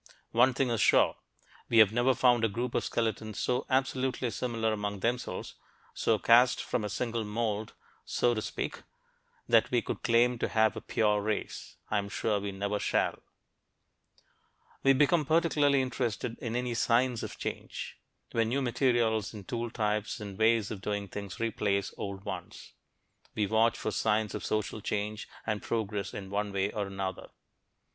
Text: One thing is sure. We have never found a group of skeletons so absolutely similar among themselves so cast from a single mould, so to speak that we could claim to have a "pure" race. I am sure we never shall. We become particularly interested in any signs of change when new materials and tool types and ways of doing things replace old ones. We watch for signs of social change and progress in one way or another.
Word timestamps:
One 0.31 0.55
thing 0.55 0.71
is 0.71 0.81
sure. 0.81 1.15
We 1.69 1.77
have 1.77 1.91
never 1.91 2.15
found 2.15 2.43
a 2.43 2.49
group 2.49 2.73
of 2.73 2.83
skeletons 2.83 3.37
so 3.37 3.67
absolutely 3.69 4.31
similar 4.31 4.73
among 4.73 5.01
themselves 5.01 5.53
so 5.93 6.17
cast 6.17 6.59
from 6.59 6.83
a 6.83 6.89
single 6.89 7.23
mould, 7.23 7.73
so 8.03 8.33
to 8.33 8.41
speak 8.41 8.81
that 9.47 9.69
we 9.69 9.83
could 9.83 10.01
claim 10.01 10.39
to 10.39 10.47
have 10.47 10.75
a 10.75 10.81
"pure" 10.81 11.21
race. 11.21 11.75
I 11.91 11.99
am 11.99 12.09
sure 12.09 12.39
we 12.39 12.51
never 12.51 12.79
shall. 12.79 13.19
We 14.81 14.93
become 14.93 15.23
particularly 15.23 15.83
interested 15.83 16.35
in 16.39 16.55
any 16.55 16.73
signs 16.73 17.21
of 17.21 17.37
change 17.37 17.99
when 18.31 18.49
new 18.49 18.63
materials 18.63 19.35
and 19.35 19.47
tool 19.47 19.69
types 19.69 20.19
and 20.19 20.35
ways 20.35 20.71
of 20.71 20.81
doing 20.81 21.09
things 21.09 21.39
replace 21.39 21.93
old 21.95 22.25
ones. 22.25 22.73
We 23.35 23.45
watch 23.45 23.77
for 23.77 23.91
signs 23.91 24.33
of 24.33 24.43
social 24.43 24.81
change 24.81 25.27
and 25.45 25.61
progress 25.61 26.11
in 26.11 26.31
one 26.31 26.51
way 26.51 26.71
or 26.71 26.87
another. 26.87 27.29